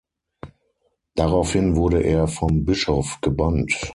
[1.13, 3.75] Daraufhin wurde er vom Bischof gebannt.